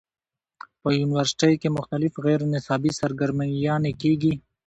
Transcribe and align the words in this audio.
پۀ 0.81 0.89
يونيورسټۍ 0.99 1.53
کښې 1.61 1.69
مختلف 1.77 2.13
غېر 2.25 2.41
نصابي 2.53 2.91
سرګرميانې 2.99 3.91
کيږي 4.01 4.33